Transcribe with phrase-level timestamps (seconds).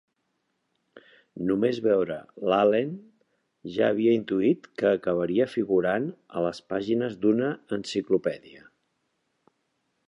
[1.49, 2.15] Només veure
[2.51, 2.95] l'Allen
[3.75, 6.09] ja havia intuït que acabaria figurant
[6.41, 8.69] a les pàgines d'una enciclopèdia.